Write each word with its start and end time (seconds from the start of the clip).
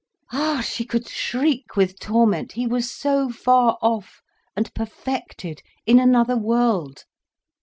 Ah, 0.33 0.61
she 0.61 0.83
could 0.83 1.07
shriek 1.07 1.75
with 1.75 1.99
torment, 1.99 2.53
he 2.53 2.65
was 2.65 2.89
so 2.89 3.29
far 3.29 3.77
off, 3.83 4.23
and 4.55 4.73
perfected, 4.73 5.61
in 5.85 5.99
another 5.99 6.35
world. 6.35 7.05